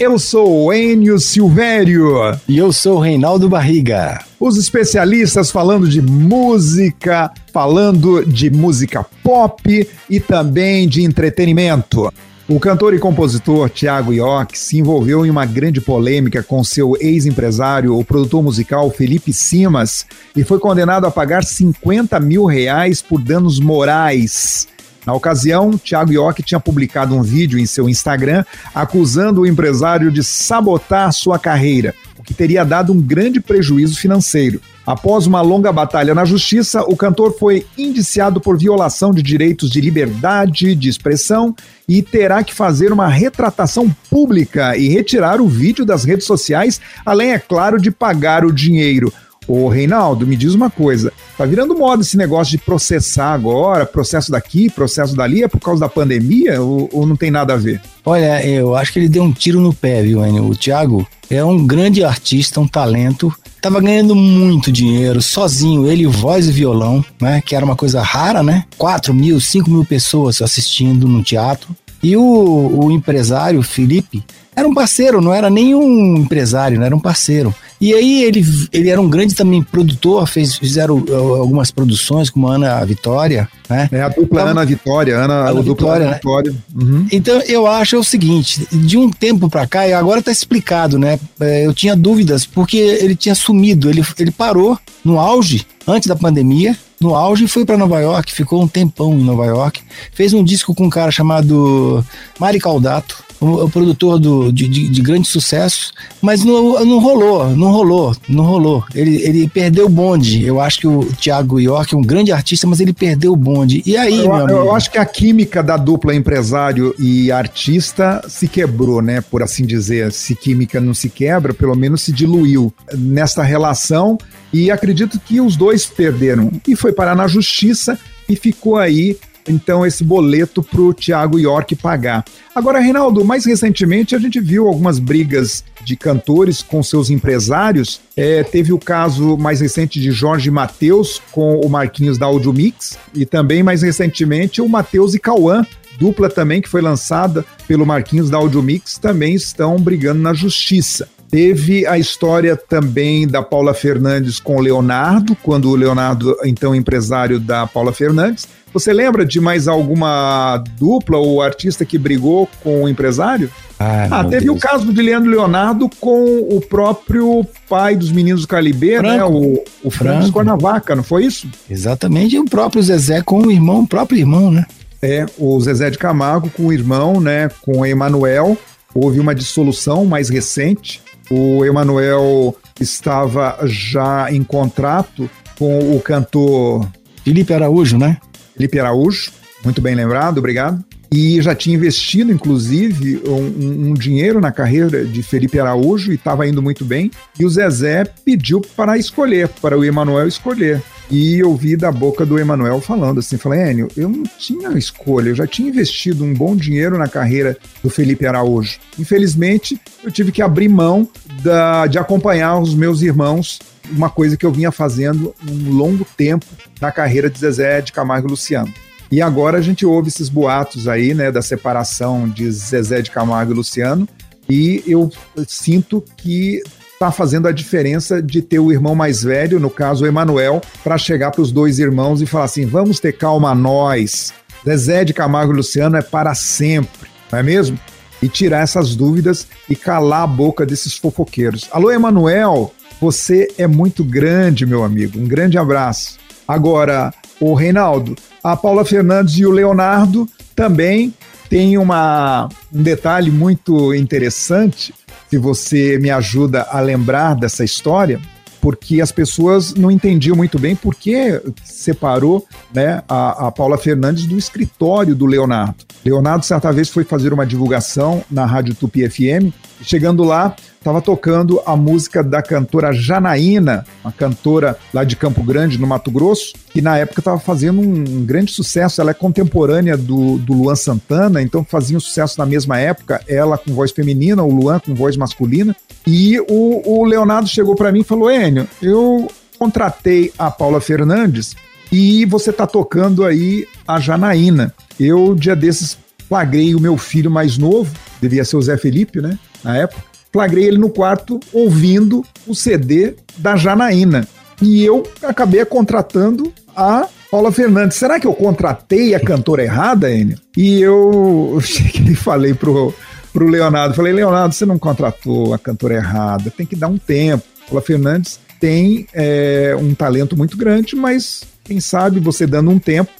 Eu 0.00 0.18
sou 0.18 0.64
o 0.64 0.72
Enio 0.72 1.18
Silvério. 1.18 2.14
E 2.48 2.56
eu 2.56 2.72
sou 2.72 2.96
o 2.96 3.00
Reinaldo 3.00 3.50
Barriga. 3.50 4.24
Os 4.40 4.56
especialistas 4.56 5.50
falando 5.50 5.86
de 5.86 6.00
música, 6.00 7.30
falando 7.52 8.24
de 8.24 8.48
música 8.48 9.04
pop 9.22 9.86
e 10.08 10.18
também 10.18 10.88
de 10.88 11.02
entretenimento. 11.02 12.10
O 12.48 12.58
cantor 12.58 12.94
e 12.94 12.98
compositor 12.98 13.68
Tiago 13.68 14.10
York 14.10 14.58
se 14.58 14.78
envolveu 14.78 15.26
em 15.26 15.28
uma 15.28 15.44
grande 15.44 15.82
polêmica 15.82 16.42
com 16.42 16.64
seu 16.64 16.96
ex-empresário, 16.98 17.94
o 17.94 18.02
produtor 18.02 18.42
musical 18.42 18.90
Felipe 18.90 19.34
Simas, 19.34 20.06
e 20.34 20.42
foi 20.42 20.58
condenado 20.58 21.06
a 21.06 21.10
pagar 21.10 21.44
50 21.44 22.18
mil 22.20 22.46
reais 22.46 23.02
por 23.02 23.20
danos 23.20 23.60
morais. 23.60 24.66
Na 25.06 25.14
ocasião, 25.14 25.76
Tiago 25.78 26.12
York 26.12 26.42
tinha 26.42 26.60
publicado 26.60 27.14
um 27.14 27.22
vídeo 27.22 27.58
em 27.58 27.66
seu 27.66 27.88
Instagram 27.88 28.44
acusando 28.74 29.42
o 29.42 29.46
empresário 29.46 30.10
de 30.10 30.22
sabotar 30.22 31.12
sua 31.12 31.38
carreira, 31.38 31.94
o 32.18 32.22
que 32.22 32.34
teria 32.34 32.64
dado 32.64 32.92
um 32.92 33.00
grande 33.00 33.40
prejuízo 33.40 33.98
financeiro. 33.98 34.60
Após 34.86 35.26
uma 35.26 35.40
longa 35.40 35.70
batalha 35.70 36.14
na 36.14 36.24
justiça, 36.24 36.82
o 36.82 36.96
cantor 36.96 37.36
foi 37.38 37.66
indiciado 37.78 38.40
por 38.40 38.58
violação 38.58 39.12
de 39.12 39.22
direitos 39.22 39.70
de 39.70 39.80
liberdade 39.80 40.74
de 40.74 40.88
expressão 40.88 41.54
e 41.88 42.02
terá 42.02 42.42
que 42.42 42.54
fazer 42.54 42.92
uma 42.92 43.06
retratação 43.06 43.94
pública 44.10 44.76
e 44.76 44.88
retirar 44.88 45.40
o 45.40 45.48
vídeo 45.48 45.84
das 45.84 46.04
redes 46.04 46.26
sociais, 46.26 46.80
além, 47.04 47.32
é 47.32 47.38
claro, 47.38 47.80
de 47.80 47.90
pagar 47.90 48.44
o 48.44 48.52
dinheiro. 48.52 49.12
Ô, 49.46 49.68
Reinaldo, 49.68 50.26
me 50.26 50.36
diz 50.36 50.54
uma 50.54 50.70
coisa. 50.70 51.12
Tá 51.40 51.46
virando 51.46 51.74
moda 51.74 52.02
esse 52.02 52.18
negócio 52.18 52.50
de 52.50 52.62
processar 52.62 53.32
agora, 53.32 53.86
processo 53.86 54.30
daqui, 54.30 54.68
processo 54.68 55.16
dali, 55.16 55.42
é 55.42 55.48
por 55.48 55.58
causa 55.58 55.80
da 55.80 55.88
pandemia 55.88 56.60
ou, 56.60 56.86
ou 56.92 57.06
não 57.06 57.16
tem 57.16 57.30
nada 57.30 57.54
a 57.54 57.56
ver? 57.56 57.80
Olha, 58.04 58.46
eu 58.46 58.76
acho 58.76 58.92
que 58.92 58.98
ele 58.98 59.08
deu 59.08 59.22
um 59.22 59.32
tiro 59.32 59.58
no 59.58 59.72
pé, 59.72 60.02
viu, 60.02 60.22
Enio? 60.22 60.44
O 60.44 60.54
Thiago 60.54 61.08
é 61.30 61.42
um 61.42 61.66
grande 61.66 62.04
artista, 62.04 62.60
um 62.60 62.68
talento. 62.68 63.34
Tava 63.58 63.80
ganhando 63.80 64.14
muito 64.14 64.70
dinheiro, 64.70 65.22
sozinho, 65.22 65.86
ele, 65.86 66.06
voz 66.06 66.46
e 66.46 66.52
violão, 66.52 67.02
né? 67.18 67.40
Que 67.40 67.56
era 67.56 67.64
uma 67.64 67.74
coisa 67.74 68.02
rara, 68.02 68.42
né? 68.42 68.66
4 68.76 69.14
mil, 69.14 69.40
5 69.40 69.70
mil 69.70 69.86
pessoas 69.86 70.42
assistindo 70.42 71.08
no 71.08 71.22
teatro. 71.22 71.74
E 72.02 72.16
o, 72.16 72.84
o 72.84 72.90
empresário, 72.90 73.62
Felipe, 73.62 74.24
era 74.54 74.66
um 74.68 74.74
parceiro, 74.74 75.20
não 75.20 75.32
era 75.32 75.48
nenhum 75.48 76.16
empresário, 76.16 76.78
não 76.78 76.86
era 76.86 76.94
um 76.94 77.00
parceiro. 77.00 77.54
E 77.80 77.94
aí 77.94 78.24
ele, 78.24 78.44
ele 78.72 78.90
era 78.90 79.00
um 79.00 79.08
grande 79.08 79.34
também 79.34 79.62
produtor, 79.62 80.26
fez, 80.26 80.56
fizeram 80.56 80.98
uh, 80.98 81.36
algumas 81.36 81.70
produções 81.70 82.28
com 82.28 82.46
a 82.46 82.56
Ana 82.56 82.84
Vitória, 82.84 83.48
né? 83.70 83.88
É 83.90 84.02
a 84.02 84.08
dupla 84.10 84.42
Ana 84.42 84.66
Vitória, 84.66 85.16
Ana, 85.16 85.48
Ana 85.48 85.62
dupla 85.62 85.74
Vitória, 85.74 86.02
Ana 86.02 86.10
né? 86.10 86.16
Vitória. 86.16 86.54
Uhum. 86.74 87.06
Então 87.10 87.40
eu 87.46 87.66
acho 87.66 87.98
o 87.98 88.04
seguinte, 88.04 88.66
de 88.70 88.98
um 88.98 89.08
tempo 89.08 89.48
para 89.48 89.66
cá, 89.66 89.88
e 89.88 89.94
agora 89.94 90.20
tá 90.20 90.30
explicado, 90.30 90.98
né? 90.98 91.18
É, 91.40 91.64
eu 91.64 91.72
tinha 91.72 91.96
dúvidas, 91.96 92.44
porque 92.44 92.76
ele 92.76 93.16
tinha 93.16 93.34
sumido, 93.34 93.88
ele, 93.88 94.04
ele 94.18 94.30
parou 94.30 94.78
no 95.02 95.18
auge, 95.18 95.66
antes 95.86 96.06
da 96.06 96.14
pandemia, 96.14 96.76
no 97.02 97.14
auge 97.14 97.48
foi 97.48 97.64
para 97.64 97.78
Nova 97.78 97.98
York, 97.98 98.30
ficou 98.30 98.62
um 98.62 98.68
tempão 98.68 99.14
em 99.14 99.24
Nova 99.24 99.46
York, 99.46 99.80
fez 100.12 100.34
um 100.34 100.44
disco 100.44 100.74
com 100.74 100.84
um 100.84 100.90
cara 100.90 101.10
chamado 101.10 102.04
Mari 102.38 102.58
Caldato, 102.58 103.24
o, 103.40 103.64
o 103.64 103.70
produtor 103.70 104.18
do, 104.18 104.52
de, 104.52 104.68
de, 104.68 104.88
de, 104.88 105.02
grandes 105.02 105.30
sucessos, 105.30 105.92
mas 106.20 106.44
não, 106.44 106.84
não 106.84 106.98
rolou, 106.98 107.48
não 107.56 107.70
rolou, 107.70 108.16
não 108.28 108.44
rolou. 108.44 108.84
Ele, 108.94 109.22
ele 109.22 109.48
perdeu 109.48 109.86
o 109.86 109.88
bonde. 109.88 110.44
Eu 110.44 110.60
acho 110.60 110.80
que 110.80 110.86
o 110.86 111.04
Thiago 111.20 111.58
York 111.58 111.94
é 111.94 111.96
um 111.96 112.02
grande 112.02 112.32
artista, 112.32 112.66
mas 112.66 112.80
ele 112.80 112.92
perdeu 112.92 113.32
o 113.32 113.36
bonde. 113.36 113.82
E 113.86 113.96
aí, 113.96 114.18
eu, 114.18 114.24
meu 114.24 114.34
amigo? 114.34 114.58
Eu 114.58 114.74
acho 114.74 114.90
que 114.90 114.98
a 114.98 115.04
química 115.04 115.62
da 115.62 115.76
dupla 115.76 116.14
empresário 116.14 116.94
e 116.98 117.32
artista 117.32 118.22
se 118.28 118.46
quebrou, 118.46 119.00
né? 119.00 119.20
Por 119.22 119.42
assim 119.42 119.64
dizer. 119.64 120.12
Se 120.12 120.34
química 120.34 120.80
não 120.80 120.92
se 120.92 121.08
quebra, 121.08 121.54
pelo 121.54 121.74
menos 121.74 122.02
se 122.02 122.12
diluiu 122.12 122.72
nesta 122.92 123.42
relação. 123.42 124.18
E 124.52 124.70
acredito 124.70 125.18
que 125.18 125.40
os 125.40 125.56
dois 125.56 125.86
perderam. 125.86 126.50
E 126.66 126.76
foi 126.76 126.92
parar 126.92 127.14
na 127.14 127.26
justiça 127.26 127.98
e 128.28 128.36
ficou 128.36 128.76
aí 128.76 129.16
então 129.50 129.84
esse 129.84 130.04
boleto 130.04 130.62
para 130.62 130.80
o 130.80 130.94
Thiago 130.94 131.38
York 131.38 131.74
pagar. 131.76 132.24
Agora, 132.54 132.80
Reinaldo, 132.80 133.24
mais 133.24 133.44
recentemente 133.44 134.14
a 134.14 134.18
gente 134.18 134.40
viu 134.40 134.66
algumas 134.66 134.98
brigas 134.98 135.64
de 135.84 135.96
cantores 135.96 136.62
com 136.62 136.82
seus 136.82 137.10
empresários. 137.10 138.00
É, 138.16 138.42
teve 138.42 138.72
o 138.72 138.78
caso 138.78 139.36
mais 139.36 139.60
recente 139.60 140.00
de 140.00 140.10
Jorge 140.10 140.50
Matheus 140.50 141.20
com 141.30 141.60
o 141.60 141.68
Marquinhos 141.68 142.18
da 142.18 142.26
Audio 142.26 142.52
Mix 142.52 142.98
e 143.14 143.26
também 143.26 143.62
mais 143.62 143.82
recentemente 143.82 144.60
o 144.60 144.68
Matheus 144.68 145.14
e 145.14 145.18
Cauã, 145.18 145.66
dupla 145.98 146.28
também 146.28 146.62
que 146.62 146.68
foi 146.68 146.80
lançada 146.80 147.44
pelo 147.66 147.86
Marquinhos 147.86 148.30
da 148.30 148.38
Audio 148.38 148.62
Mix, 148.62 148.98
também 148.98 149.34
estão 149.34 149.76
brigando 149.76 150.20
na 150.20 150.32
justiça. 150.32 151.08
Teve 151.30 151.86
a 151.86 151.96
história 151.96 152.56
também 152.56 153.26
da 153.26 153.40
Paula 153.40 153.72
Fernandes 153.72 154.40
com 154.40 154.56
o 154.56 154.60
Leonardo, 154.60 155.36
quando 155.36 155.70
o 155.70 155.76
Leonardo, 155.76 156.36
então 156.44 156.74
empresário 156.74 157.38
da 157.38 157.68
Paula 157.68 157.92
Fernandes. 157.92 158.48
Você 158.72 158.92
lembra 158.92 159.24
de 159.24 159.40
mais 159.40 159.68
alguma 159.68 160.62
dupla 160.76 161.18
ou 161.18 161.40
artista 161.40 161.84
que 161.84 161.96
brigou 161.96 162.48
com 162.64 162.82
o 162.82 162.88
empresário? 162.88 163.48
Ah, 163.78 164.08
ah 164.10 164.24
teve 164.24 164.46
Deus. 164.46 164.58
o 164.58 164.60
caso 164.60 164.92
de 164.92 165.02
Leandro 165.02 165.30
Leonardo 165.30 165.88
com 166.00 166.38
o 166.50 166.60
próprio 166.60 167.46
pai 167.68 167.94
dos 167.94 168.10
meninos 168.10 168.42
do 168.42 168.48
Calibre, 168.48 169.00
né? 169.00 169.24
O, 169.24 169.62
o 169.84 169.90
Franco 169.90 170.32
Cornavaca, 170.32 170.96
não 170.96 171.04
foi 171.04 171.24
isso? 171.24 171.48
Exatamente, 171.68 172.34
e 172.34 172.40
o 172.40 172.44
próprio 172.44 172.82
Zezé 172.82 173.22
com 173.22 173.40
o 173.40 173.52
irmão, 173.52 173.82
o 173.82 173.88
próprio 173.88 174.18
irmão, 174.18 174.50
né? 174.50 174.66
É, 175.00 175.26
o 175.38 175.60
Zezé 175.60 175.90
de 175.90 175.98
Camargo 175.98 176.50
com 176.50 176.66
o 176.66 176.72
irmão, 176.72 177.20
né? 177.20 177.48
Com 177.62 177.78
o 177.78 177.86
Emanuel. 177.86 178.56
Houve 178.92 179.20
uma 179.20 179.34
dissolução 179.34 180.04
mais 180.04 180.28
recente 180.28 181.00
o 181.30 181.64
Emanuel 181.64 182.56
estava 182.80 183.58
já 183.64 184.32
em 184.32 184.42
contrato 184.42 185.30
com 185.58 185.96
o 185.96 186.00
cantor 186.00 186.88
Felipe 187.24 187.54
Araújo, 187.54 187.96
né? 187.96 188.18
Felipe 188.56 188.80
Araújo, 188.80 189.30
muito 189.64 189.80
bem 189.80 189.94
lembrado, 189.94 190.38
obrigado. 190.38 190.84
E 191.12 191.42
já 191.42 191.54
tinha 191.56 191.74
investido, 191.74 192.30
inclusive, 192.30 193.20
um, 193.26 193.90
um 193.90 193.94
dinheiro 193.94 194.40
na 194.40 194.52
carreira 194.52 195.04
de 195.04 195.22
Felipe 195.24 195.58
Araújo 195.58 196.12
e 196.12 196.14
estava 196.14 196.46
indo 196.46 196.62
muito 196.62 196.84
bem. 196.84 197.10
E 197.38 197.44
o 197.44 197.50
Zezé 197.50 198.04
pediu 198.24 198.60
para 198.60 198.96
escolher, 198.96 199.48
para 199.48 199.76
o 199.76 199.84
Emanuel 199.84 200.28
escolher. 200.28 200.80
E 201.10 201.40
eu 201.40 201.56
vi 201.56 201.76
da 201.76 201.90
boca 201.90 202.24
do 202.24 202.38
Emanuel 202.38 202.80
falando 202.80 203.18
assim, 203.18 203.36
falei, 203.36 203.72
Enio, 203.72 203.88
eu 203.96 204.08
não 204.08 204.22
tinha 204.38 204.70
escolha, 204.78 205.30
eu 205.30 205.34
já 205.34 205.44
tinha 205.44 205.68
investido 205.68 206.24
um 206.24 206.32
bom 206.32 206.54
dinheiro 206.54 206.96
na 206.96 207.08
carreira 207.08 207.56
do 207.82 207.90
Felipe 207.90 208.24
Araújo. 208.24 208.78
Infelizmente, 208.96 209.80
eu 210.04 210.12
tive 210.12 210.30
que 210.30 210.40
abrir 210.40 210.68
mão 210.68 211.08
da, 211.42 211.86
de 211.86 211.98
acompanhar 211.98 212.58
os 212.58 212.74
meus 212.74 213.02
irmãos, 213.02 213.58
uma 213.90 214.10
coisa 214.10 214.36
que 214.36 214.46
eu 214.46 214.52
vinha 214.52 214.70
fazendo 214.70 215.34
um 215.48 215.72
longo 215.72 216.06
tempo 216.16 216.46
na 216.80 216.92
carreira 216.92 217.28
de 217.28 217.38
Zezé 217.38 217.80
de 217.80 217.92
Camargo 217.92 218.28
e 218.28 218.30
Luciano. 218.30 218.72
E 219.10 219.20
agora 219.20 219.58
a 219.58 219.60
gente 219.60 219.84
ouve 219.84 220.08
esses 220.08 220.28
boatos 220.28 220.86
aí, 220.86 221.14
né, 221.14 221.32
da 221.32 221.42
separação 221.42 222.28
de 222.28 222.50
Zezé 222.50 223.02
de 223.02 223.10
Camargo 223.10 223.52
e 223.52 223.56
Luciano, 223.56 224.08
e 224.48 224.82
eu 224.86 225.10
sinto 225.46 226.04
que 226.16 226.62
está 226.92 227.10
fazendo 227.10 227.48
a 227.48 227.52
diferença 227.52 228.22
de 228.22 228.42
ter 228.42 228.58
o 228.58 228.70
irmão 228.70 228.94
mais 228.94 229.22
velho, 229.22 229.58
no 229.58 229.70
caso 229.70 230.04
o 230.04 230.06
Emanuel, 230.06 230.60
para 230.84 230.98
chegar 230.98 231.30
para 231.30 231.40
os 231.40 231.50
dois 231.50 231.78
irmãos 231.78 232.20
e 232.20 232.26
falar 232.26 232.44
assim: 232.44 232.66
vamos 232.66 233.00
ter 233.00 233.12
calma 233.12 233.54
nós. 233.54 234.34
Zezé 234.64 235.04
de 235.04 235.14
Camargo 235.14 235.52
e 235.52 235.56
Luciano 235.56 235.96
é 235.96 236.02
para 236.02 236.34
sempre, 236.34 237.08
não 237.32 237.38
é 237.38 237.42
mesmo? 237.42 237.78
E 238.22 238.28
tirar 238.28 238.60
essas 238.60 238.94
dúvidas 238.94 239.46
e 239.68 239.74
calar 239.74 240.22
a 240.22 240.26
boca 240.26 240.66
desses 240.66 240.96
fofoqueiros. 240.96 241.68
Alô, 241.72 241.90
Emanuel, 241.90 242.72
você 243.00 243.48
é 243.56 243.66
muito 243.66 244.04
grande, 244.04 244.66
meu 244.66 244.84
amigo. 244.84 245.18
Um 245.18 245.26
grande 245.26 245.56
abraço. 245.56 246.18
Agora, 246.46 247.14
o 247.40 247.54
Reinaldo, 247.54 248.14
a 248.44 248.56
Paula 248.56 248.84
Fernandes 248.84 249.38
e 249.38 249.46
o 249.46 249.50
Leonardo 249.50 250.28
também 250.54 251.14
têm 251.48 251.78
uma, 251.78 252.48
um 252.72 252.82
detalhe 252.82 253.30
muito 253.30 253.94
interessante 253.94 254.94
se 255.30 255.38
você 255.38 255.98
me 255.98 256.10
ajuda 256.10 256.66
a 256.70 256.80
lembrar 256.80 257.34
dessa 257.34 257.64
história, 257.64 258.20
porque 258.60 259.00
as 259.00 259.10
pessoas 259.10 259.74
não 259.74 259.90
entendiam 259.90 260.36
muito 260.36 260.58
bem 260.58 260.76
por 260.76 260.94
que 260.94 261.40
separou 261.64 262.46
né, 262.74 263.02
a, 263.08 263.48
a 263.48 263.52
Paula 263.52 263.78
Fernandes 263.78 264.26
do 264.26 264.36
escritório 264.36 265.14
do 265.14 265.26
Leonardo. 265.26 265.84
Leonardo, 266.04 266.44
certa 266.44 266.72
vez, 266.72 266.88
foi 266.88 267.04
fazer 267.04 267.32
uma 267.32 267.46
divulgação 267.46 268.22
na 268.30 268.44
Rádio 268.44 268.74
Tupi 268.74 269.08
FM, 269.08 269.52
chegando 269.82 270.24
lá, 270.24 270.54
estava 270.80 271.02
tocando 271.02 271.60
a 271.66 271.76
música 271.76 272.24
da 272.24 272.42
cantora 272.42 272.90
Janaína, 272.90 273.84
uma 274.02 274.10
cantora 274.10 274.78
lá 274.94 275.04
de 275.04 275.14
Campo 275.14 275.42
Grande, 275.42 275.78
no 275.78 275.86
Mato 275.86 276.10
Grosso, 276.10 276.54
que 276.70 276.80
na 276.80 276.96
época 276.96 277.20
estava 277.20 277.38
fazendo 277.38 277.80
um 277.80 278.24
grande 278.24 278.50
sucesso. 278.50 279.00
Ela 279.00 279.10
é 279.10 279.14
contemporânea 279.14 279.94
do, 279.94 280.38
do 280.38 280.54
Luan 280.54 280.74
Santana, 280.74 281.42
então 281.42 281.62
fazia 281.62 281.98
um 281.98 282.00
sucesso 282.00 282.38
na 282.38 282.46
mesma 282.46 282.78
época, 282.78 283.20
ela 283.28 283.58
com 283.58 283.74
voz 283.74 283.92
feminina, 283.92 284.42
o 284.42 284.50
Luan 284.50 284.80
com 284.80 284.94
voz 284.94 285.18
masculina. 285.18 285.76
E 286.06 286.40
o, 286.48 286.82
o 286.84 287.04
Leonardo 287.04 287.48
chegou 287.48 287.76
para 287.76 287.92
mim 287.92 288.00
e 288.00 288.04
falou: 288.04 288.30
Enio, 288.30 288.66
eu 288.80 289.30
contratei 289.58 290.32
a 290.38 290.50
Paula 290.50 290.80
Fernandes 290.80 291.54
e 291.92 292.24
você 292.24 292.48
está 292.48 292.66
tocando 292.66 293.22
aí 293.22 293.66
a 293.86 294.00
Janaína. 294.00 294.74
Eu, 294.98 295.34
dia 295.34 295.54
desses, 295.54 295.98
flagrei 296.26 296.74
o 296.74 296.80
meu 296.80 296.96
filho 296.96 297.30
mais 297.30 297.58
novo, 297.58 297.94
devia 298.18 298.46
ser 298.46 298.56
o 298.56 298.62
Zé 298.62 298.78
Felipe, 298.78 299.20
né? 299.20 299.38
Na 299.62 299.76
época. 299.76 300.09
Flagrei 300.32 300.64
ele 300.64 300.78
no 300.78 300.90
quarto 300.90 301.40
ouvindo 301.52 302.24
o 302.46 302.54
CD 302.54 303.14
da 303.38 303.56
Janaína. 303.56 304.26
E 304.62 304.84
eu 304.84 305.02
acabei 305.22 305.64
contratando 305.64 306.52
a 306.76 307.08
Paula 307.30 307.50
Fernandes. 307.50 307.96
Será 307.96 308.20
que 308.20 308.26
eu 308.26 308.34
contratei 308.34 309.14
a 309.14 309.20
cantora 309.20 309.62
errada, 309.62 310.10
Enio? 310.10 310.36
E 310.56 310.80
eu 310.80 311.58
cheguei 311.64 312.12
e 312.12 312.16
falei 312.16 312.54
pro, 312.54 312.94
pro 313.32 313.48
Leonardo, 313.48 313.94
falei, 313.94 314.12
Leonardo, 314.12 314.54
você 314.54 314.66
não 314.66 314.78
contratou 314.78 315.54
a 315.54 315.58
cantora 315.58 315.94
errada, 315.94 316.50
tem 316.50 316.66
que 316.66 316.76
dar 316.76 316.88
um 316.88 316.98
tempo. 316.98 317.44
Paula 317.66 317.80
Fernandes 317.80 318.40
tem 318.58 319.06
é, 319.14 319.74
um 319.80 319.94
talento 319.94 320.36
muito 320.36 320.56
grande, 320.56 320.94
mas 320.94 321.44
quem 321.64 321.80
sabe 321.80 322.20
você 322.20 322.46
dando 322.46 322.70
um 322.70 322.78
tempo, 322.78 323.10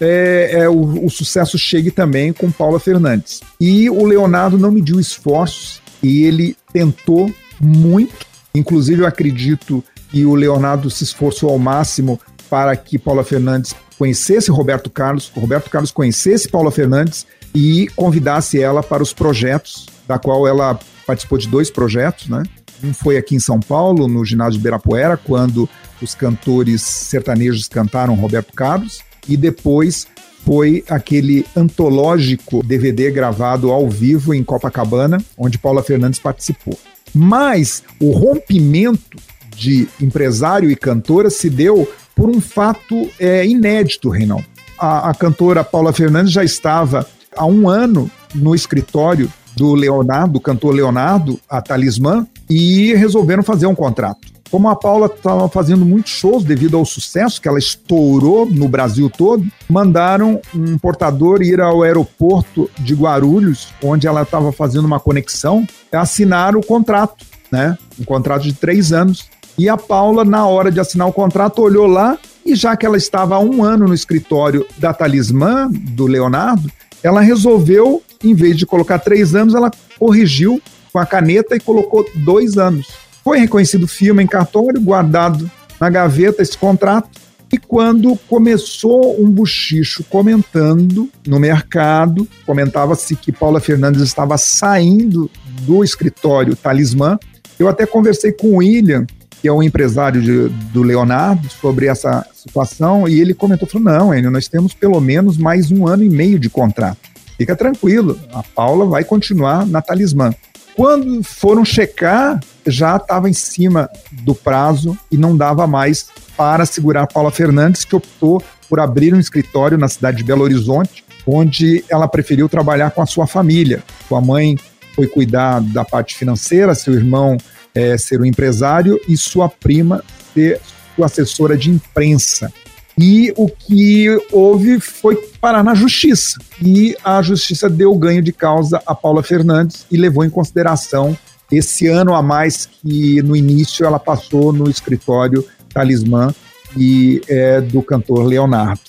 é, 0.00 0.50
é, 0.52 0.68
o, 0.68 1.04
o, 1.04 1.10
sucesso 1.10 1.58
chegue 1.58 1.90
também 1.90 2.32
com 2.32 2.50
Paula 2.50 2.80
Fernandes. 2.80 3.40
E 3.60 3.90
o 3.90 4.04
Leonardo 4.04 4.58
não 4.58 4.72
mediu 4.72 4.98
esforços 4.98 5.82
e 6.02 6.24
ele 6.24 6.56
tentou 6.72 7.32
muito. 7.60 8.26
Inclusive, 8.54 9.02
eu 9.02 9.06
acredito 9.06 9.82
que 10.10 10.24
o 10.24 10.34
Leonardo 10.34 10.90
se 10.90 11.04
esforçou 11.04 11.50
ao 11.50 11.58
máximo 11.58 12.20
para 12.48 12.74
que 12.76 12.98
Paula 12.98 13.22
Fernandes 13.22 13.74
conhecesse 13.98 14.50
Roberto 14.50 14.88
Carlos, 14.88 15.30
Roberto 15.34 15.68
Carlos 15.68 15.90
conhecesse 15.90 16.48
Paula 16.48 16.70
Fernandes 16.70 17.26
e 17.54 17.88
convidasse 17.96 18.60
ela 18.60 18.82
para 18.82 19.02
os 19.02 19.12
projetos, 19.12 19.86
da 20.06 20.18
qual 20.18 20.46
ela 20.46 20.78
participou 21.06 21.38
de 21.38 21.48
dois 21.48 21.70
projetos, 21.70 22.28
né? 22.28 22.42
Um 22.82 22.94
foi 22.94 23.16
aqui 23.16 23.34
em 23.34 23.40
São 23.40 23.58
Paulo, 23.58 24.06
no 24.06 24.24
ginásio 24.24 24.52
de 24.52 24.58
Ibirapuera, 24.60 25.16
quando 25.16 25.68
os 26.00 26.14
cantores 26.14 26.80
sertanejos 26.80 27.66
cantaram 27.66 28.14
Roberto 28.14 28.52
Carlos, 28.52 29.00
e 29.28 29.36
depois 29.36 30.06
foi 30.48 30.82
aquele 30.88 31.44
antológico 31.54 32.62
DVD 32.62 33.10
gravado 33.10 33.70
ao 33.70 33.86
vivo 33.86 34.32
em 34.32 34.42
Copacabana, 34.42 35.18
onde 35.36 35.58
Paula 35.58 35.82
Fernandes 35.82 36.18
participou. 36.18 36.78
Mas 37.14 37.82
o 38.00 38.12
rompimento 38.12 39.18
de 39.54 39.86
empresário 40.00 40.70
e 40.70 40.74
cantora 40.74 41.28
se 41.28 41.50
deu 41.50 41.86
por 42.16 42.30
um 42.30 42.40
fato 42.40 43.10
é, 43.20 43.46
inédito, 43.46 44.08
Reinaldo. 44.08 44.46
A, 44.78 45.10
a 45.10 45.14
cantora 45.14 45.62
Paula 45.62 45.92
Fernandes 45.92 46.32
já 46.32 46.42
estava 46.42 47.06
há 47.36 47.44
um 47.44 47.68
ano 47.68 48.10
no 48.34 48.54
escritório 48.54 49.30
do 49.54 49.74
Leonardo, 49.74 50.32
do 50.32 50.40
cantor 50.40 50.74
Leonardo, 50.74 51.38
a 51.46 51.60
Talismã, 51.60 52.26
e 52.48 52.94
resolveram 52.94 53.42
fazer 53.42 53.66
um 53.66 53.74
contrato. 53.74 54.37
Como 54.50 54.68
a 54.68 54.76
Paula 54.76 55.06
estava 55.06 55.46
fazendo 55.48 55.84
muitos 55.84 56.12
shows 56.12 56.42
devido 56.42 56.76
ao 56.76 56.84
sucesso 56.84 57.40
que 57.40 57.48
ela 57.48 57.58
estourou 57.58 58.46
no 58.46 58.66
Brasil 58.66 59.10
todo, 59.10 59.46
mandaram 59.68 60.40
um 60.54 60.78
portador 60.78 61.42
ir 61.42 61.60
ao 61.60 61.82
aeroporto 61.82 62.70
de 62.78 62.94
Guarulhos, 62.94 63.68
onde 63.82 64.06
ela 64.06 64.22
estava 64.22 64.50
fazendo 64.50 64.86
uma 64.86 64.98
conexão, 64.98 65.66
assinar 65.92 66.56
o 66.56 66.64
contrato, 66.64 67.26
né? 67.52 67.76
Um 68.00 68.04
contrato 68.04 68.42
de 68.42 68.54
três 68.54 68.92
anos. 68.92 69.28
E 69.58 69.68
a 69.68 69.76
Paula, 69.76 70.24
na 70.24 70.46
hora 70.46 70.70
de 70.70 70.80
assinar 70.80 71.08
o 71.08 71.12
contrato, 71.12 71.60
olhou 71.60 71.86
lá 71.86 72.16
e 72.44 72.54
já 72.54 72.74
que 72.74 72.86
ela 72.86 72.96
estava 72.96 73.34
há 73.34 73.40
um 73.40 73.62
ano 73.62 73.86
no 73.86 73.94
escritório 73.94 74.66
da 74.78 74.94
Talismã, 74.94 75.68
do 75.70 76.06
Leonardo, 76.06 76.70
ela 77.02 77.20
resolveu, 77.20 78.02
em 78.24 78.34
vez 78.34 78.56
de 78.56 78.64
colocar 78.64 78.98
três 78.98 79.34
anos, 79.34 79.54
ela 79.54 79.70
corrigiu 79.98 80.62
com 80.90 80.98
a 80.98 81.04
caneta 81.04 81.54
e 81.54 81.60
colocou 81.60 82.08
dois 82.14 82.56
anos. 82.56 83.07
Foi 83.28 83.40
reconhecido 83.40 83.86
firma 83.86 84.22
em 84.22 84.26
cartório, 84.26 84.80
guardado 84.80 85.50
na 85.78 85.90
gaveta 85.90 86.40
esse 86.40 86.56
contrato. 86.56 87.10
E 87.52 87.58
quando 87.58 88.16
começou 88.26 89.22
um 89.22 89.30
buchicho 89.30 90.02
comentando 90.04 91.10
no 91.26 91.38
mercado, 91.38 92.26
comentava-se 92.46 93.14
que 93.14 93.30
Paula 93.30 93.60
Fernandes 93.60 94.00
estava 94.00 94.38
saindo 94.38 95.30
do 95.60 95.84
escritório 95.84 96.56
Talismã. 96.56 97.18
Eu 97.58 97.68
até 97.68 97.84
conversei 97.84 98.32
com 98.32 98.46
o 98.46 98.56
William, 98.56 99.06
que 99.42 99.46
é 99.46 99.52
um 99.52 99.62
empresário 99.62 100.22
de, 100.22 100.48
do 100.72 100.82
Leonardo, 100.82 101.50
sobre 101.50 101.84
essa 101.84 102.24
situação, 102.32 103.06
e 103.06 103.20
ele 103.20 103.34
comentou, 103.34 103.68
falou, 103.68 103.92
não, 103.92 104.14
Enio, 104.14 104.30
nós 104.30 104.48
temos 104.48 104.72
pelo 104.72 104.98
menos 105.02 105.36
mais 105.36 105.70
um 105.70 105.86
ano 105.86 106.02
e 106.02 106.08
meio 106.08 106.38
de 106.38 106.48
contrato. 106.48 106.96
Fica 107.36 107.54
tranquilo, 107.54 108.18
a 108.32 108.42
Paula 108.42 108.86
vai 108.86 109.04
continuar 109.04 109.66
na 109.66 109.82
Talismã. 109.82 110.34
Quando 110.74 111.22
foram 111.24 111.64
checar, 111.64 112.40
já 112.70 112.96
estava 112.96 113.28
em 113.28 113.32
cima 113.32 113.90
do 114.10 114.34
prazo 114.34 114.96
e 115.10 115.16
não 115.16 115.36
dava 115.36 115.66
mais 115.66 116.08
para 116.36 116.64
segurar 116.64 117.06
Paula 117.06 117.30
Fernandes, 117.30 117.84
que 117.84 117.96
optou 117.96 118.42
por 118.68 118.80
abrir 118.80 119.14
um 119.14 119.20
escritório 119.20 119.78
na 119.78 119.88
cidade 119.88 120.18
de 120.18 120.24
Belo 120.24 120.42
Horizonte, 120.42 121.04
onde 121.26 121.84
ela 121.88 122.06
preferiu 122.06 122.48
trabalhar 122.48 122.90
com 122.90 123.02
a 123.02 123.06
sua 123.06 123.26
família. 123.26 123.82
Sua 124.06 124.20
mãe 124.20 124.56
foi 124.94 125.06
cuidar 125.06 125.60
da 125.60 125.84
parte 125.84 126.16
financeira, 126.16 126.74
seu 126.74 126.94
irmão 126.94 127.36
é, 127.74 127.96
ser 127.96 128.20
um 128.20 128.24
empresário 128.24 129.00
e 129.08 129.16
sua 129.16 129.48
prima 129.48 130.02
ser 130.34 130.60
sua 130.94 131.06
assessora 131.06 131.56
de 131.56 131.70
imprensa. 131.70 132.52
E 132.98 133.32
o 133.36 133.48
que 133.48 134.08
houve 134.32 134.80
foi 134.80 135.14
parar 135.40 135.62
na 135.62 135.72
justiça. 135.72 136.36
E 136.60 136.96
a 137.04 137.22
justiça 137.22 137.70
deu 137.70 137.94
ganho 137.94 138.20
de 138.20 138.32
causa 138.32 138.82
a 138.84 138.92
Paula 138.92 139.22
Fernandes 139.22 139.86
e 139.90 139.96
levou 139.96 140.24
em 140.24 140.30
consideração 140.30 141.16
esse 141.50 141.86
ano 141.86 142.14
a 142.14 142.22
mais 142.22 142.66
que 142.66 143.22
no 143.22 143.34
início 143.34 143.86
ela 143.86 143.98
passou 143.98 144.52
no 144.52 144.68
escritório 144.68 145.44
Talismã 145.72 146.34
e 146.76 147.20
é, 147.28 147.60
do 147.60 147.82
cantor 147.82 148.24
Leonardo. 148.24 148.80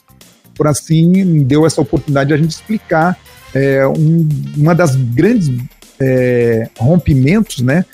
Por 0.56 0.68
assim, 0.68 1.44
deu 1.44 1.66
essa 1.66 1.82
oportunidade 1.82 2.28
de 2.28 2.34
a 2.34 2.38
gente 2.38 2.52
explicar 2.52 3.18
é, 3.54 3.88
um, 3.88 4.28
uma 4.58 4.76
das 4.76 4.96
grandes 4.96 5.50
é, 6.00 6.70
rompimentos, 6.78 7.62
né, 7.62 7.86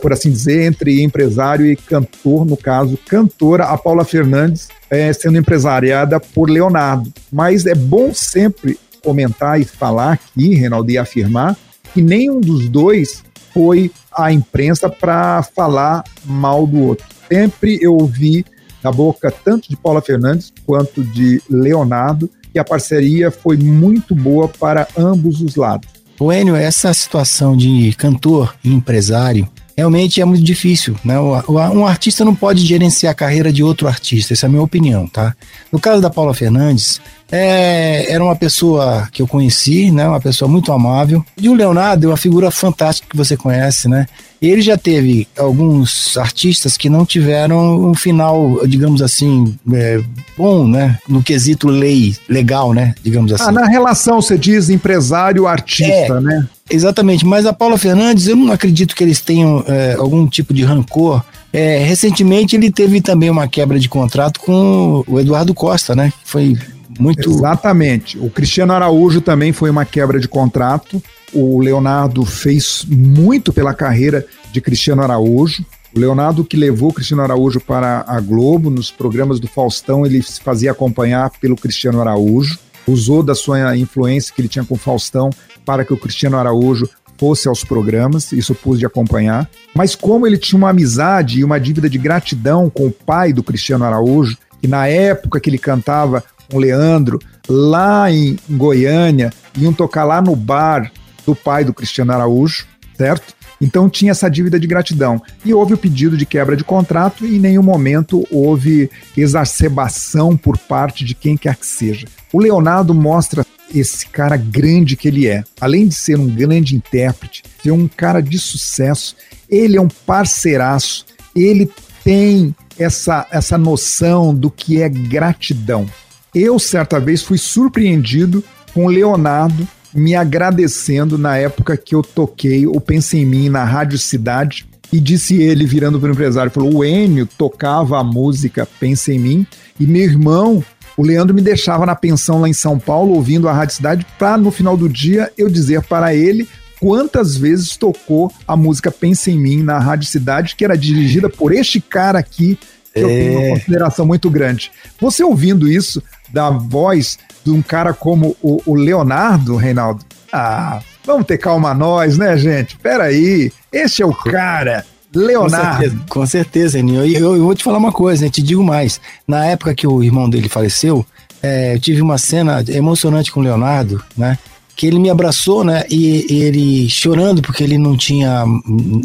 por 0.00 0.12
assim 0.12 0.30
dizer, 0.30 0.62
entre 0.62 1.02
empresário 1.02 1.66
e 1.66 1.74
cantor, 1.74 2.44
no 2.44 2.56
caso, 2.56 2.96
cantora, 3.08 3.64
a 3.64 3.76
Paula 3.76 4.04
Fernandes, 4.04 4.68
é, 4.88 5.12
sendo 5.12 5.38
empresariada 5.38 6.20
por 6.20 6.48
Leonardo. 6.48 7.12
Mas 7.32 7.66
é 7.66 7.74
bom 7.74 8.14
sempre 8.14 8.78
comentar 9.02 9.60
e 9.60 9.64
falar 9.64 10.12
aqui, 10.12 10.54
Reinaldo, 10.54 10.90
e 10.90 10.98
afirmar 10.98 11.56
que 11.92 12.00
nenhum 12.00 12.40
dos 12.40 12.68
dois 12.68 13.24
foi 13.52 13.90
à 14.12 14.32
imprensa 14.32 14.88
para 14.88 15.42
falar 15.42 16.04
mal 16.24 16.66
do 16.66 16.80
outro. 16.80 17.06
Sempre 17.28 17.78
eu 17.80 17.94
ouvi 17.94 18.44
da 18.82 18.90
boca 18.90 19.32
tanto 19.44 19.68
de 19.68 19.76
Paula 19.76 20.02
Fernandes 20.02 20.52
quanto 20.66 21.02
de 21.02 21.40
Leonardo 21.48 22.28
que 22.52 22.58
a 22.58 22.64
parceria 22.64 23.30
foi 23.30 23.56
muito 23.56 24.14
boa 24.14 24.46
para 24.48 24.86
ambos 24.96 25.40
os 25.40 25.56
lados. 25.56 25.88
O 26.20 26.32
Enio, 26.32 26.54
essa 26.54 26.92
situação 26.92 27.56
de 27.56 27.92
cantor 27.94 28.54
e 28.62 28.72
empresário 28.72 29.48
realmente 29.76 30.20
é 30.20 30.24
muito 30.24 30.42
difícil, 30.42 30.96
né? 31.04 31.18
Um 31.18 31.86
artista 31.86 32.24
não 32.24 32.34
pode 32.34 32.64
gerenciar 32.64 33.12
a 33.12 33.14
carreira 33.14 33.52
de 33.52 33.62
outro 33.62 33.88
artista, 33.88 34.32
essa 34.32 34.46
é 34.46 34.48
a 34.48 34.50
minha 34.50 34.62
opinião, 34.62 35.06
tá? 35.06 35.34
No 35.70 35.80
caso 35.80 36.00
da 36.00 36.10
Paula 36.10 36.34
Fernandes, 36.34 37.00
é, 37.30 38.12
era 38.12 38.22
uma 38.22 38.36
pessoa 38.36 39.08
que 39.10 39.22
eu 39.22 39.26
conheci, 39.26 39.90
né? 39.90 40.06
Uma 40.06 40.20
pessoa 40.20 40.46
muito 40.46 40.70
amável. 40.70 41.24
E 41.40 41.48
o 41.48 41.54
Leonardo 41.54 42.06
é 42.06 42.10
uma 42.10 42.16
figura 42.18 42.50
fantástica 42.50 43.08
que 43.08 43.16
você 43.16 43.38
conhece, 43.38 43.88
né? 43.88 44.06
Ele 44.40 44.60
já 44.60 44.76
teve 44.76 45.26
alguns 45.38 46.18
artistas 46.18 46.76
que 46.76 46.90
não 46.90 47.06
tiveram 47.06 47.88
um 47.88 47.94
final, 47.94 48.66
digamos 48.66 49.00
assim, 49.00 49.56
é, 49.72 50.02
bom, 50.36 50.68
né? 50.68 50.98
No 51.08 51.22
quesito 51.22 51.68
lei, 51.68 52.14
legal, 52.28 52.74
né? 52.74 52.94
Digamos 53.02 53.32
assim. 53.32 53.44
Ah, 53.44 53.52
na 53.52 53.66
relação, 53.66 54.20
você 54.20 54.36
diz 54.36 54.68
empresário-artista, 54.68 56.18
é, 56.18 56.20
né? 56.20 56.46
Exatamente, 56.72 57.26
mas 57.26 57.44
a 57.44 57.52
Paula 57.52 57.76
Fernandes, 57.76 58.26
eu 58.26 58.34
não 58.34 58.50
acredito 58.50 58.96
que 58.96 59.04
eles 59.04 59.20
tenham 59.20 59.62
é, 59.68 59.94
algum 59.94 60.26
tipo 60.26 60.54
de 60.54 60.64
rancor. 60.64 61.22
É, 61.52 61.78
recentemente 61.78 62.56
ele 62.56 62.70
teve 62.70 63.02
também 63.02 63.28
uma 63.28 63.46
quebra 63.46 63.78
de 63.78 63.90
contrato 63.90 64.40
com 64.40 65.04
o 65.06 65.20
Eduardo 65.20 65.52
Costa, 65.52 65.94
né? 65.94 66.10
Foi 66.24 66.56
muito. 66.98 67.30
Exatamente. 67.30 68.18
O 68.18 68.30
Cristiano 68.30 68.72
Araújo 68.72 69.20
também 69.20 69.52
foi 69.52 69.68
uma 69.68 69.84
quebra 69.84 70.18
de 70.18 70.26
contrato. 70.26 71.02
O 71.32 71.60
Leonardo 71.60 72.24
fez 72.24 72.86
muito 72.88 73.52
pela 73.52 73.74
carreira 73.74 74.24
de 74.50 74.60
Cristiano 74.62 75.02
Araújo. 75.02 75.64
O 75.94 76.00
Leonardo 76.00 76.42
que 76.42 76.56
levou 76.56 76.88
o 76.88 76.92
Cristiano 76.92 77.22
Araújo 77.22 77.60
para 77.60 78.02
a 78.08 78.18
Globo, 78.18 78.70
nos 78.70 78.90
programas 78.90 79.38
do 79.38 79.46
Faustão, 79.46 80.06
ele 80.06 80.22
se 80.22 80.40
fazia 80.40 80.70
acompanhar 80.70 81.30
pelo 81.38 81.54
Cristiano 81.54 82.00
Araújo. 82.00 82.58
Usou 82.86 83.22
da 83.22 83.34
sua 83.34 83.76
influência 83.76 84.32
que 84.34 84.40
ele 84.40 84.48
tinha 84.48 84.64
com 84.64 84.74
o 84.74 84.78
Faustão 84.78 85.30
para 85.64 85.84
que 85.84 85.92
o 85.92 85.96
Cristiano 85.96 86.36
Araújo 86.36 86.88
fosse 87.18 87.46
aos 87.46 87.62
programas, 87.62 88.32
isso 88.32 88.52
pude 88.54 88.84
acompanhar. 88.84 89.48
Mas 89.74 89.94
como 89.94 90.26
ele 90.26 90.36
tinha 90.36 90.58
uma 90.58 90.70
amizade 90.70 91.38
e 91.38 91.44
uma 91.44 91.60
dívida 91.60 91.88
de 91.88 91.96
gratidão 91.96 92.68
com 92.68 92.88
o 92.88 92.90
pai 92.90 93.32
do 93.32 93.44
Cristiano 93.44 93.84
Araújo, 93.84 94.36
que 94.60 94.66
na 94.66 94.88
época 94.88 95.38
que 95.38 95.48
ele 95.48 95.58
cantava 95.58 96.24
com 96.50 96.58
Leandro, 96.58 97.20
lá 97.48 98.10
em 98.10 98.36
Goiânia, 98.50 99.32
iam 99.56 99.72
tocar 99.72 100.04
lá 100.04 100.20
no 100.20 100.34
bar 100.34 100.90
do 101.24 101.34
pai 101.34 101.64
do 101.64 101.72
Cristiano 101.72 102.12
Araújo, 102.12 102.66
certo? 102.96 103.34
Então 103.60 103.88
tinha 103.88 104.10
essa 104.10 104.28
dívida 104.28 104.58
de 104.58 104.66
gratidão. 104.66 105.22
E 105.44 105.54
houve 105.54 105.74
o 105.74 105.78
pedido 105.78 106.16
de 106.16 106.26
quebra 106.26 106.56
de 106.56 106.64
contrato 106.64 107.24
e 107.24 107.36
em 107.36 107.38
nenhum 107.38 107.62
momento 107.62 108.26
houve 108.28 108.90
exacerbação 109.16 110.36
por 110.36 110.58
parte 110.58 111.04
de 111.04 111.14
quem 111.14 111.36
quer 111.36 111.54
que 111.54 111.66
seja. 111.66 112.06
O 112.32 112.40
Leonardo 112.40 112.94
mostra 112.94 113.44
esse 113.74 114.06
cara 114.06 114.36
grande 114.36 114.96
que 114.96 115.08
ele 115.08 115.26
é. 115.26 115.44
Além 115.60 115.86
de 115.86 115.94
ser 115.94 116.18
um 116.18 116.26
grande 116.26 116.76
intérprete, 116.76 117.42
ser 117.62 117.70
um 117.70 117.88
cara 117.88 118.20
de 118.20 118.38
sucesso, 118.38 119.16
ele 119.48 119.76
é 119.76 119.80
um 119.80 119.88
parceiraço, 119.88 121.04
ele 121.34 121.70
tem 122.04 122.54
essa, 122.78 123.26
essa 123.30 123.58
noção 123.58 124.34
do 124.34 124.50
que 124.50 124.80
é 124.80 124.88
gratidão. 124.88 125.86
Eu, 126.34 126.58
certa 126.58 126.98
vez, 126.98 127.22
fui 127.22 127.38
surpreendido 127.38 128.42
com 128.72 128.86
o 128.86 128.88
Leonardo 128.88 129.66
me 129.94 130.14
agradecendo 130.14 131.18
na 131.18 131.36
época 131.36 131.76
que 131.76 131.94
eu 131.94 132.02
toquei 132.02 132.66
o 132.66 132.80
Pensa 132.80 133.16
em 133.16 133.26
Mim 133.26 133.48
na 133.48 133.64
Rádio 133.64 133.98
Cidade. 133.98 134.66
E 134.92 135.00
disse 135.00 135.40
ele, 135.40 135.64
virando 135.64 135.98
para 135.98 136.10
o 136.10 136.12
empresário, 136.12 136.52
falou: 136.52 136.76
o 136.76 136.84
Enio 136.84 137.26
tocava 137.26 137.98
a 137.98 138.04
música 138.04 138.68
Pensa 138.78 139.12
em 139.12 139.18
Mim, 139.18 139.46
e 139.80 139.86
meu 139.86 140.02
irmão, 140.02 140.62
o 140.96 141.02
Leandro, 141.02 141.34
me 141.34 141.40
deixava 141.40 141.86
na 141.86 141.94
pensão 141.94 142.40
lá 142.40 142.48
em 142.48 142.52
São 142.52 142.78
Paulo, 142.78 143.14
ouvindo 143.14 143.48
a 143.48 143.52
Rádio 143.52 143.76
Cidade, 143.76 144.06
para 144.18 144.36
no 144.36 144.50
final 144.50 144.76
do 144.76 144.88
dia 144.88 145.32
eu 145.36 145.48
dizer 145.48 145.82
para 145.82 146.14
ele 146.14 146.48
quantas 146.80 147.36
vezes 147.36 147.76
tocou 147.76 148.32
a 148.46 148.56
música 148.56 148.90
Pensa 148.90 149.30
em 149.30 149.38
Mim 149.38 149.62
na 149.62 149.78
Rádio 149.78 150.08
Cidade, 150.08 150.56
que 150.56 150.64
era 150.64 150.76
dirigida 150.76 151.28
por 151.28 151.52
este 151.52 151.80
cara 151.80 152.18
aqui, 152.18 152.58
que 152.92 153.00
é. 153.00 153.02
eu 153.02 153.08
tenho 153.08 153.32
uma 153.32 153.42
é. 153.42 153.50
consideração 153.50 154.04
muito 154.04 154.28
grande. 154.28 154.70
Você 155.00 155.22
ouvindo 155.22 155.70
isso, 155.70 156.02
da 156.32 156.50
voz 156.50 157.18
de 157.44 157.50
um 157.50 157.62
cara 157.62 157.92
como 157.92 158.36
o, 158.42 158.60
o 158.66 158.74
Leonardo, 158.74 159.56
Reinaldo, 159.56 160.04
ah, 160.32 160.80
vamos 161.04 161.26
ter 161.26 161.38
calma 161.38 161.72
nós, 161.74 162.18
né, 162.18 162.36
gente? 162.36 162.76
Peraí, 162.78 163.52
esse 163.72 164.02
é 164.02 164.06
o 164.06 164.14
cara. 164.14 164.84
Leonardo. 165.14 166.04
Com 166.08 166.26
certeza, 166.26 166.78
Eninho. 166.78 167.04
Eu, 167.04 167.36
eu, 167.36 167.44
vou 167.44 167.54
te 167.54 167.64
falar 167.64 167.78
uma 167.78 167.92
coisa, 167.92 168.24
né? 168.24 168.30
te 168.30 168.42
digo 168.42 168.62
mais. 168.62 169.00
Na 169.26 169.44
época 169.46 169.74
que 169.74 169.86
o 169.86 170.02
irmão 170.02 170.28
dele 170.28 170.48
faleceu, 170.48 171.04
é, 171.42 171.74
eu 171.74 171.80
tive 171.80 172.00
uma 172.00 172.18
cena 172.18 172.64
emocionante 172.68 173.30
com 173.30 173.40
o 173.40 173.42
Leonardo, 173.42 174.02
né? 174.16 174.38
Que 174.74 174.86
ele 174.86 174.98
me 174.98 175.10
abraçou, 175.10 175.62
né? 175.64 175.84
E, 175.90 176.26
e, 176.32 176.42
ele 176.42 176.88
chorando 176.88 177.42
porque 177.42 177.62
ele 177.62 177.76
não 177.76 177.96
tinha. 177.96 178.44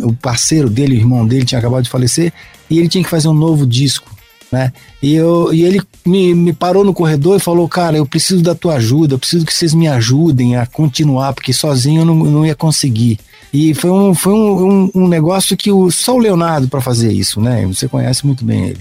O 0.01 0.13
parceiro 0.13 0.69
dele, 0.69 0.95
o 0.95 0.99
irmão 0.99 1.27
dele, 1.27 1.45
tinha 1.45 1.59
acabado 1.59 1.83
de 1.83 1.89
falecer 1.89 2.31
e 2.69 2.79
ele 2.79 2.87
tinha 2.87 3.03
que 3.03 3.09
fazer 3.09 3.27
um 3.27 3.33
novo 3.33 3.65
disco 3.65 4.17
né? 4.51 4.71
E, 5.01 5.13
eu, 5.13 5.53
e 5.53 5.63
ele 5.63 5.81
me, 6.05 6.33
me 6.33 6.53
parou 6.53 6.83
no 6.83 6.93
corredor 6.93 7.37
e 7.37 7.43
falou, 7.43 7.67
cara, 7.67 7.97
eu 7.97 8.05
preciso 8.05 8.41
da 8.41 8.55
tua 8.55 8.75
ajuda, 8.75 9.13
eu 9.13 9.19
preciso 9.19 9.45
que 9.45 9.53
vocês 9.53 9.73
me 9.73 9.87
ajudem 9.87 10.55
a 10.55 10.65
continuar, 10.65 11.33
porque 11.33 11.53
sozinho 11.53 12.01
eu 12.01 12.05
não, 12.05 12.15
não 12.15 12.45
ia 12.45 12.55
conseguir. 12.55 13.19
E 13.53 13.73
foi 13.73 13.89
um, 13.89 14.13
foi 14.13 14.33
um, 14.33 14.67
um, 14.67 14.91
um 14.95 15.07
negócio 15.07 15.55
que 15.55 15.71
o, 15.71 15.89
só 15.89 16.15
o 16.15 16.19
Leonardo 16.19 16.67
para 16.67 16.81
fazer 16.81 17.11
isso, 17.11 17.39
né? 17.39 17.65
Você 17.67 17.87
conhece 17.87 18.25
muito 18.25 18.43
bem 18.43 18.69
ele. 18.69 18.79